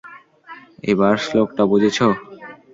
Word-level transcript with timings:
এবার 0.83 1.15
শ্লোকটা 1.25 1.63
বুঝেছো? 1.71 2.07